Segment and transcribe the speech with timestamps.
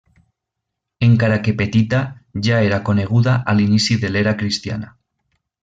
[1.07, 1.99] Encara que petita
[2.49, 4.91] ja era coneguda a l'inici de l'era cristiana.